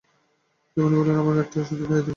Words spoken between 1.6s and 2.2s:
ওষুধ খাইয়ে দেবে শশী?